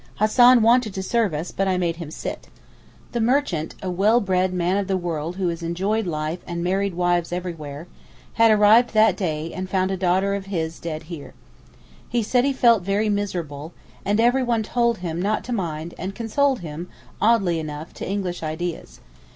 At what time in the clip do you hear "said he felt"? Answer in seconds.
12.23-12.81